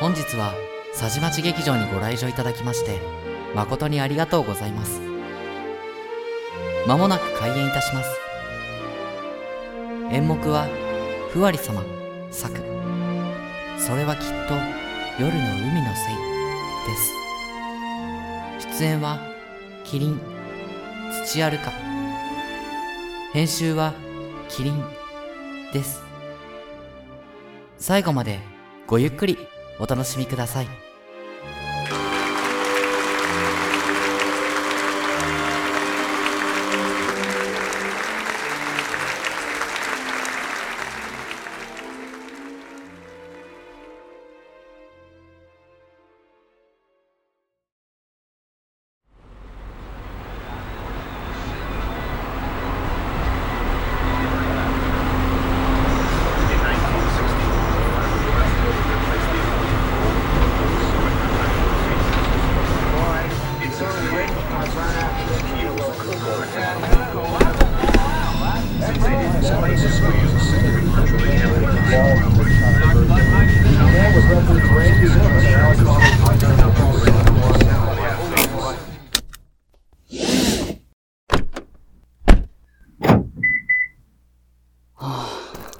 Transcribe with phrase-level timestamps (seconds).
[0.00, 0.54] 本日は
[0.96, 3.00] 佐治町劇場にご来場いただきまして
[3.56, 5.00] 誠にありがとうございます。
[6.86, 8.10] まもなく開演いたします。
[10.12, 10.68] 演目は
[11.30, 11.82] ふわり様
[12.30, 12.54] 作。
[13.76, 14.54] それはきっと
[15.20, 16.16] 夜の海のせい
[18.60, 18.78] です。
[18.78, 19.18] 出演は
[19.84, 20.20] キリン
[21.26, 21.72] 土あるか
[23.32, 23.94] 編集は
[24.48, 24.84] キリン
[25.72, 26.00] です。
[27.78, 28.38] 最後まで
[28.86, 29.57] ごゆっくり。
[29.78, 30.87] お楽しみください。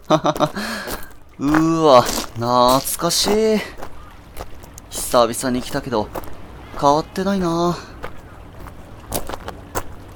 [1.38, 3.60] うーわ、懐かしい。
[4.88, 6.08] 久々に来たけど、
[6.80, 7.76] 変わってないな。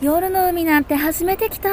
[0.00, 1.68] 夜の海なんて初めて来た。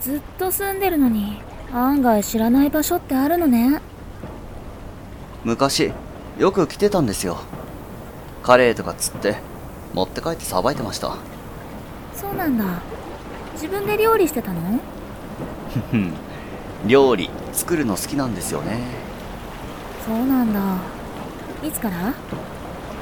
[0.00, 1.40] ずっと住んでるのに、
[1.72, 3.80] 案外知らない場所ってあるのね。
[5.44, 5.92] 昔、
[6.38, 7.38] よく来てたんですよ。
[8.42, 9.36] カレーとか釣って、
[9.94, 11.16] 持って帰ってさばいてました。
[12.14, 12.64] そうなんだ。
[13.54, 14.60] 自分で料理してたの？
[15.90, 16.12] ふん。
[16.86, 18.80] 料理作るの好きなんですよね。
[20.06, 20.60] そうなんだ。
[21.66, 22.08] いつから？
[22.08, 22.12] う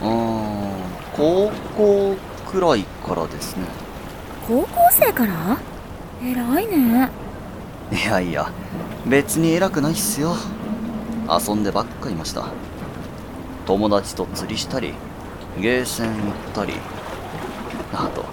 [0.05, 0.71] ーん
[1.15, 2.17] 高校
[2.51, 3.65] くらいからですね。
[4.49, 5.59] 高校生から？
[6.23, 7.11] 偉いね。
[7.93, 8.51] いやいや
[9.07, 10.35] 別に偉くないっすよ。
[11.29, 12.47] 遊んでばっかいました。
[13.67, 14.95] 友達と釣りしたり
[15.61, 16.17] ゲーセン行っ
[16.55, 16.75] たり。
[17.93, 18.25] あと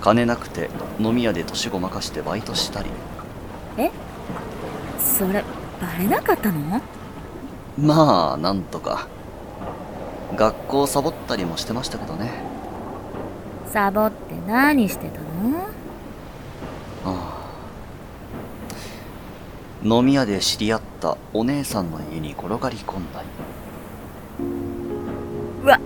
[0.00, 2.90] 金なくて飲み屋で年ごまかしてバイトしたり。
[3.78, 3.90] え？
[5.20, 5.44] それ
[5.82, 6.80] バレなかったの？
[7.76, 9.06] まあなんとか。
[10.34, 12.30] 学校サボったりもしてましたけどね。
[13.70, 14.16] サボって
[14.48, 15.58] 何してたの？
[17.04, 17.44] あ
[19.84, 19.84] あ。
[19.84, 23.28] 飲み屋で知り合ったお姉さんの家に転がり込んだり。
[25.64, 25.78] うわ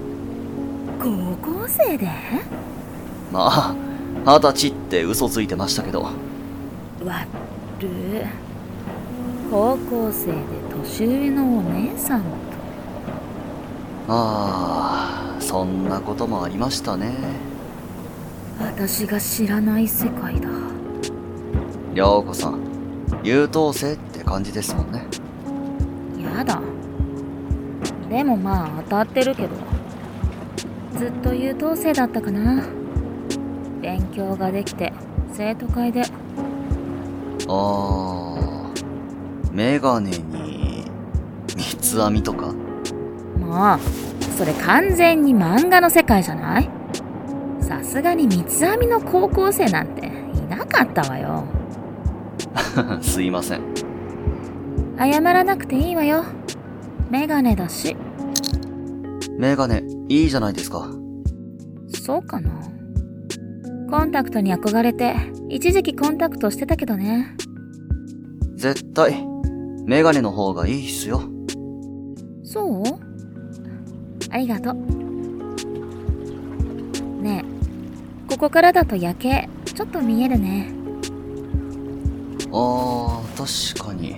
[1.00, 2.08] 高校生で？
[3.32, 3.74] まあ
[4.24, 6.02] 二十歳って嘘ついてましたけど。
[6.02, 6.12] わ
[7.80, 7.88] る
[9.54, 10.34] 高校生で
[10.76, 12.26] 年上のお姉さんと。
[14.08, 17.12] ああそんなこともありましたね。
[18.58, 20.48] 私が知らない世界だ。
[21.94, 22.58] 涼子さん
[23.22, 25.06] 優等生って感じですもんね。
[26.20, 26.60] やだ。
[28.10, 29.50] でもまあ当たってるけど。
[30.98, 32.64] ずっと優等生だったかな。
[33.80, 34.92] 勉強ができて
[35.32, 36.02] 生徒会で。
[36.02, 36.06] あ
[37.48, 38.33] あ
[39.54, 40.84] メガネに
[41.56, 42.52] 三つ編みとか？
[43.38, 43.78] もう
[44.36, 46.68] それ完全に漫画の世界じゃない？
[47.60, 50.10] さすがに三つ編みの高校生なんてい
[50.48, 51.44] なかったわよ。
[53.00, 53.60] すいません。
[54.98, 56.24] 謝らなくていいわよ。
[57.10, 57.96] メガネだし。
[59.38, 60.88] メガネいいじゃないですか。
[61.88, 62.50] そうかな。
[63.90, 65.14] コンタクトに憧れて
[65.48, 67.36] 一時期コンタクトしてたけどね。
[68.56, 69.24] 絶対
[69.84, 71.22] メガネの方がいいっすよ。
[72.42, 72.82] そう？
[74.30, 74.74] ありがとう。
[77.22, 77.48] ねえ
[78.28, 80.72] ここからだと夜景ちょっと見えるね。
[82.52, 84.16] あー確かに。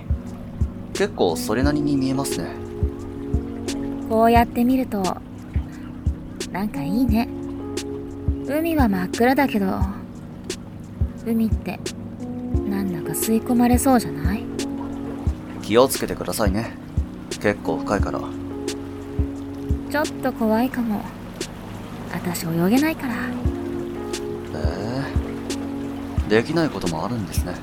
[0.93, 2.49] 結構それなりに見えますね。
[4.09, 5.03] こうやって見ると
[6.51, 7.27] なんかいいね。
[8.47, 9.79] 海は真っ暗だけど
[11.25, 11.79] 海って
[12.69, 14.26] なんだか吸い込まれそうじゃない？
[15.67, 16.71] 気をつけてくださいね。
[17.41, 18.21] 結構深いから。
[19.91, 21.01] ちょっと怖いかも。
[22.13, 23.15] 私泳げないから。
[23.15, 23.17] へ
[26.25, 26.29] え。
[26.29, 27.53] できないこともあるんですね。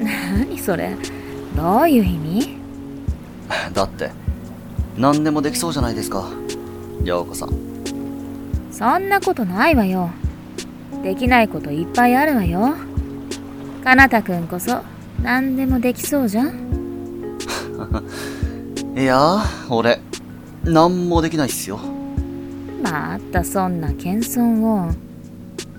[0.00, 0.96] 何それ？
[1.54, 2.56] どういう意味？
[3.74, 4.10] だって
[4.96, 6.30] 何でもできそうじゃないですか。
[7.02, 7.50] 涼子さん。
[8.70, 10.08] そんなことないわよ。
[11.02, 12.74] できないこといっぱいあるわよ。
[13.84, 14.80] かなたくんこそ
[15.22, 16.71] 何でもできそうじゃん
[18.96, 20.00] いや俺
[20.64, 21.78] なんもできないっすよ。
[22.82, 24.92] またそんな謙遜を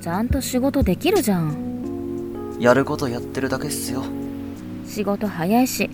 [0.01, 4.03] ちゃんと仕事できるじゃんやることやってるだけっすよ。
[4.85, 5.89] 仕事早いし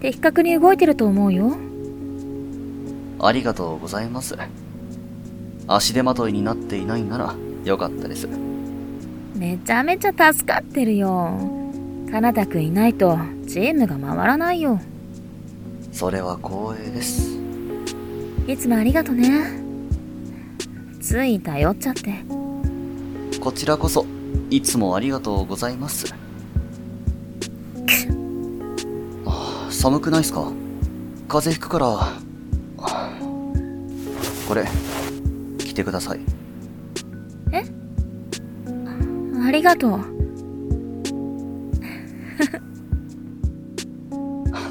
[0.00, 1.56] 的確に動いてると思うよ
[3.18, 4.36] ありがとうございます。
[5.68, 8.28] 足手まといになっていないならよかったです。
[9.34, 11.30] めちゃめちゃ助かってるよ
[12.10, 14.80] かなたくんいないとチームが回らないよ
[15.96, 17.38] それは光栄です。
[18.46, 19.62] いつもありがとね。
[21.00, 22.22] つい頼っちゃって。
[23.40, 24.04] こちらこそ、
[24.50, 26.14] いつもありがとうございます。
[29.24, 30.52] あ寒くないっすか？
[31.28, 31.86] 風邪ひくから、
[32.78, 33.10] あ
[34.46, 34.66] これ、
[35.58, 36.20] 着てください。
[39.46, 40.00] ありがとう。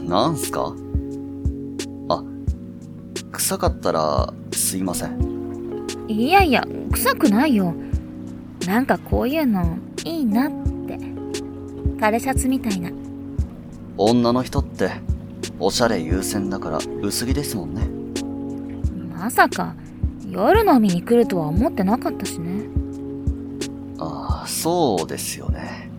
[0.08, 0.76] なんすか？
[0.76, 0.85] あ、
[3.36, 5.86] 臭かったら、すいません。
[6.08, 7.74] いやいや臭くないよ
[8.68, 10.52] なんかこういうのいいなっ
[10.88, 10.98] て
[11.98, 12.92] 枯シャツみたいな
[13.98, 14.92] 女の人って、
[15.60, 17.88] おしゃれ優先だから薄着ですもんね。
[19.16, 19.76] まさか
[20.30, 22.66] 夜飲みに来るとは思ってなかったしね
[23.98, 25.90] ああ、そうですよね。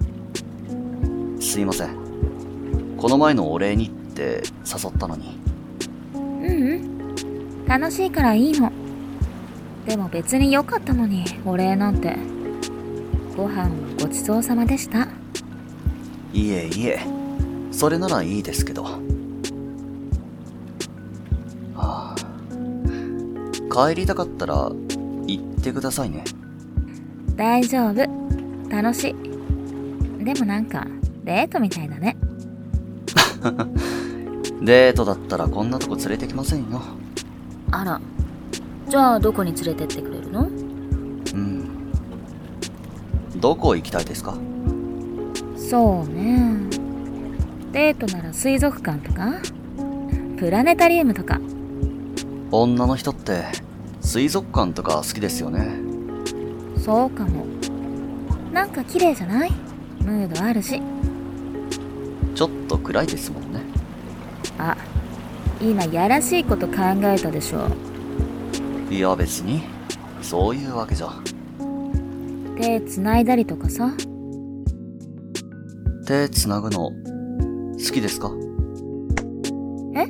[1.41, 1.91] すいません。
[2.97, 5.39] この前のお礼にって誘ったのに。
[6.15, 6.96] うんうん
[7.67, 8.71] 楽しいからいいの。
[9.87, 12.17] でも別に良かったのにお礼なんて。
[13.37, 13.69] ご飯は
[14.01, 15.09] ごちそうさまでした。
[16.33, 17.01] いえいえ、
[17.71, 18.85] それならいいですけど。
[21.75, 22.15] はあ、
[23.89, 24.71] 帰りたかったら、
[25.27, 26.25] 行ってくださいね。
[27.37, 27.95] 大丈夫。
[28.71, 30.25] 楽しい。
[30.25, 30.87] でもなんか
[31.25, 32.17] デートみたいだね。
[34.63, 36.81] デートだったらこんなとこ連れてきませんよ。
[37.79, 38.01] あら。
[38.89, 40.47] じゃあどこに連れてってくれるの？
[40.47, 40.49] う
[41.37, 41.91] ん。
[43.37, 44.35] どこ行きたいですか？
[45.57, 46.57] そうね。
[47.73, 49.35] デートなら水族館とか？
[50.39, 51.41] プラネタリウムとか？
[52.51, 53.45] 女の人って、
[54.01, 55.79] 水族館とか好きですよね。
[56.79, 57.45] そうかも。
[58.53, 59.51] なんか綺麗じゃない？
[60.01, 60.81] ムードあるし。
[62.35, 63.61] ちょっと暗いですもんね。
[64.59, 64.77] あ
[65.61, 67.67] 今やらしいこと考えたでしょ
[68.91, 69.63] いや別に、
[70.23, 71.09] そういうわけじゃ。
[72.61, 73.93] 手繋いだりとかさ
[76.07, 78.31] 手つなぐの、好きですか？
[79.95, 80.07] え？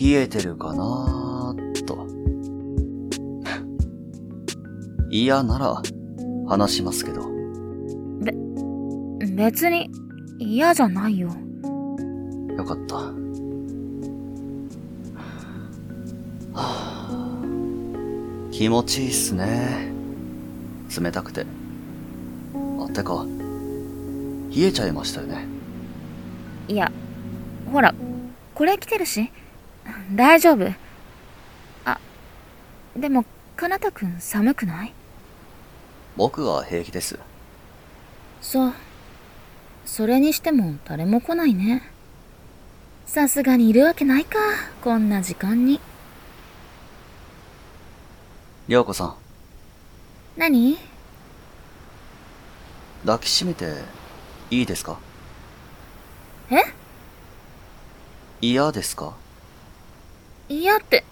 [0.00, 2.06] 冷えてるかなーっと。
[5.10, 5.82] 嫌なら、
[6.46, 7.28] 話しますけど。
[9.34, 9.90] 別に
[10.38, 11.28] 嫌じゃないよ
[12.56, 13.12] よかった。
[18.58, 19.88] 気持ちいいっすね。
[21.00, 21.46] 冷たくて。
[22.52, 23.24] あ、てか、
[24.52, 25.46] 冷えちゃいましたよね。
[26.66, 26.90] いや
[27.72, 27.94] ほら
[28.56, 29.30] これ着てるし
[30.12, 30.66] 大丈夫
[31.84, 32.00] あ
[32.96, 33.24] でも
[33.56, 34.92] かなたくん寒くない？
[36.16, 37.16] 僕は平気です。
[38.40, 38.72] そう
[39.86, 41.88] それにしても誰も来ないね
[43.06, 44.36] さすがにいるわけないか
[44.82, 45.80] こんな時間に
[48.68, 49.14] りょうこさん、
[50.36, 50.76] 何？
[53.06, 53.72] 抱きしめて、
[54.50, 54.98] いいですか？
[56.50, 56.56] え？
[58.42, 59.14] 嫌ですか？
[60.50, 61.02] 嫌って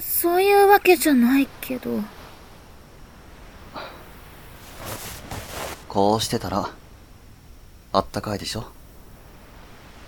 [0.00, 2.00] そういうわけじゃないけど。
[5.86, 6.70] こうしてたら、
[7.92, 8.64] あったかいでしょ？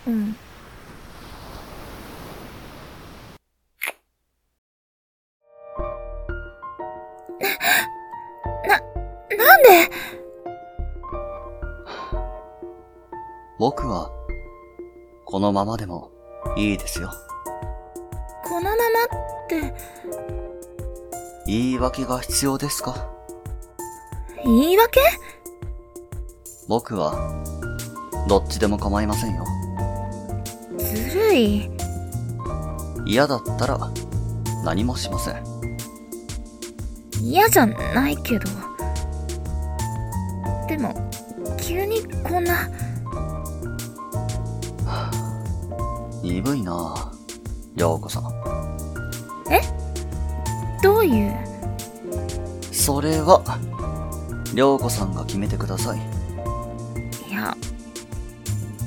[0.07, 0.35] うん
[8.67, 8.79] な、
[9.37, 9.91] なんで？
[13.59, 14.11] 僕は、
[15.25, 16.11] このままでも
[16.57, 17.11] いいですよ。
[18.45, 18.77] このままっ
[19.49, 19.75] て？
[21.47, 23.09] 言い訳が必要ですか？
[24.45, 25.01] 言い訳？
[26.69, 27.15] 僕は、
[28.29, 29.45] どっちでも構いませんよ。
[30.79, 31.71] ずるい
[33.07, 33.79] 嫌だったら、
[34.65, 35.52] 何もしません。
[37.23, 38.47] 嫌じゃないけど
[40.69, 40.95] でも
[41.59, 42.69] 急にこんな
[46.23, 47.11] 鈍いなぁ、
[47.75, 48.23] りょうこさん。
[50.83, 51.33] どういう？
[52.73, 53.43] それは、
[54.55, 55.99] りょうこさんが決めてください。
[57.29, 57.57] いや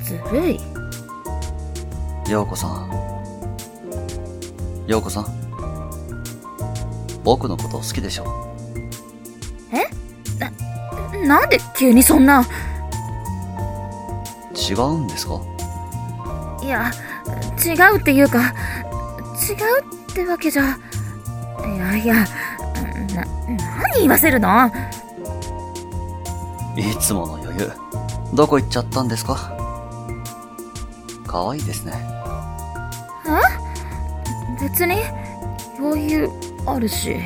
[0.03, 0.59] ずるい
[2.27, 2.89] りょうこさん。
[4.87, 5.44] 陽子さん？
[7.25, 8.55] 僕のこと好きでしょ
[11.25, 12.45] なんで急にそんな？
[14.53, 15.41] 違うんですか？
[16.63, 16.91] いや
[17.65, 18.53] 違うっていうか
[19.49, 20.77] 違うってわけじゃ
[21.65, 22.13] いやいや
[23.15, 23.25] な
[23.81, 24.71] 何言わせるの？
[26.77, 27.71] いつもの余裕。
[28.35, 29.51] どこ行っちゃったんですか？
[31.25, 31.93] 可愛いですね。
[34.61, 34.97] 別に
[35.79, 36.29] 余裕
[36.65, 37.17] あるし。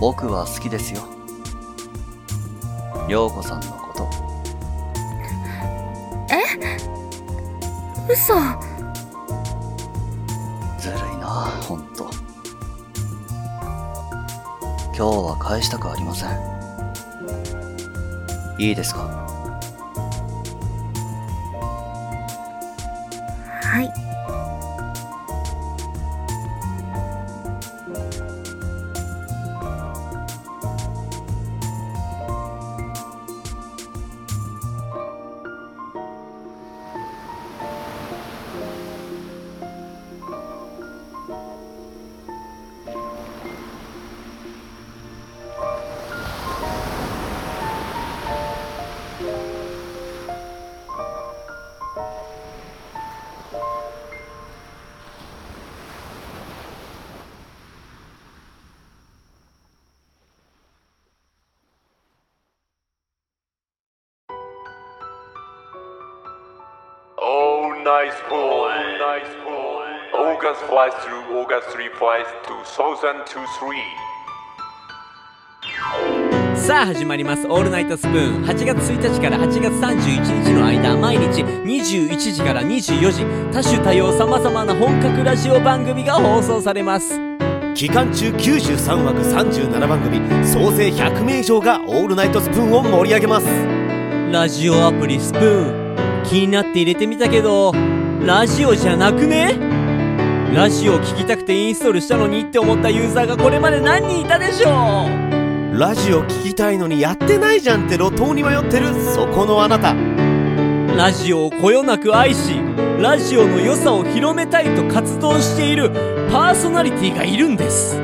[0.00, 1.02] 僕は好きですよ。
[3.08, 4.08] 陽子さんのこと。
[8.10, 8.34] 嘘。
[10.78, 11.26] ずるいな
[11.66, 12.08] ほんと。
[14.96, 16.30] 今日は返したくありません。
[18.58, 19.00] いいですか？
[23.62, 23.92] はい
[67.88, 68.68] 「nice boy.
[69.00, 69.88] nice boy.
[70.12, 73.80] August flies through August 3 flies 2023.
[76.54, 87.18] さあ始まります「オールナイトスプーン」8月1日から8月31日の間毎日21時から24時多種多様さまざまな本格ラジオ番組が放送されます
[87.74, 93.46] 期間中93枠37番組総勢100名以上がオールナイトスプーンを盛り上げます
[94.30, 95.87] ラジオアプリスプーン
[96.24, 97.72] 気になって入れてみたけど
[98.24, 99.56] ラジオじゃなくね？
[100.54, 105.06] ラジオ聞きたくてインストールしたのにって思ったユーザーがこれまで何人いたでしょ
[105.70, 105.78] う？
[105.78, 109.94] ラジオ聞きたいのにやってないじゃんって路頭に迷ってるそこのあなた。
[110.96, 112.60] ラジオをこよなく愛し
[112.98, 115.90] ラジオの良さを広めたいと活動している
[116.32, 118.00] パーソナリティがいるんです。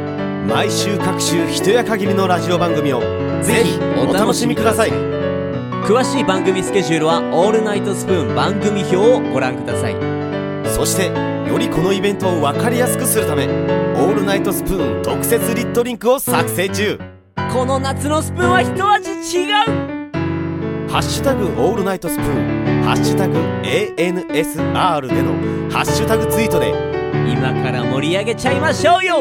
[0.47, 3.01] 毎週各週一夜限りのラジオ番組を
[3.43, 5.14] ぜひお楽しみください
[5.85, 9.97] 詳しい番組スケジュールは「オールナイトスプーン」番組表をご覧ください。
[10.67, 11.13] そして
[11.47, 16.99] よりこのイベントを分かりやすくするためオールナイトスプーン特設リットリンクを作成中。
[17.53, 19.55] この夏のスプーンは一味違う。
[20.89, 25.33] ハッシュタグオールナイトスプーンハッシュタグ ANSR での
[25.71, 26.73] ハッシュタグツイートで。
[27.29, 29.17] 今から盛り上げちゃいましょうよ。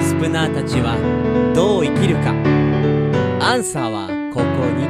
[0.00, 0.96] スプナーたちは
[1.54, 2.30] どう生きるか。
[3.40, 4.44] アンサーはここ
[4.76, 4.88] に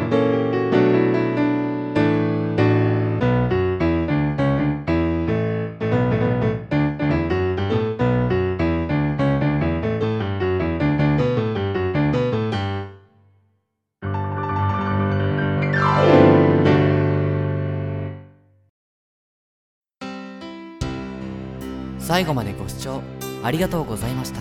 [22.03, 23.03] 最後までご視聴
[23.43, 24.41] ありがとうございました。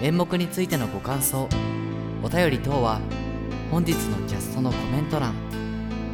[0.00, 1.48] 演目についてのご感想
[2.22, 3.00] お便り等は
[3.70, 5.34] 本日のキャストのコメント欄